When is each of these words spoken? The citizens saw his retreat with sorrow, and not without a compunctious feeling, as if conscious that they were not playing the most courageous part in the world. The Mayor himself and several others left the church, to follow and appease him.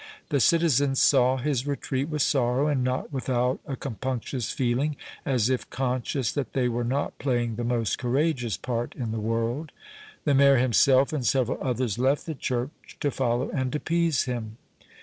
The 0.29 0.39
citizens 0.39 0.99
saw 0.99 1.37
his 1.37 1.67
retreat 1.67 2.09
with 2.09 2.23
sorrow, 2.23 2.65
and 2.67 2.83
not 2.83 3.13
without 3.13 3.59
a 3.67 3.75
compunctious 3.75 4.49
feeling, 4.49 4.95
as 5.27 5.47
if 5.47 5.69
conscious 5.69 6.31
that 6.31 6.53
they 6.53 6.67
were 6.67 6.83
not 6.83 7.19
playing 7.19 7.55
the 7.55 7.63
most 7.63 7.99
courageous 7.99 8.57
part 8.57 8.95
in 8.95 9.11
the 9.11 9.19
world. 9.19 9.71
The 10.23 10.33
Mayor 10.33 10.57
himself 10.57 11.13
and 11.13 11.23
several 11.23 11.59
others 11.63 11.99
left 11.99 12.25
the 12.25 12.33
church, 12.33 12.97
to 12.99 13.11
follow 13.11 13.51
and 13.51 13.75
appease 13.75 14.23
him. 14.23 14.57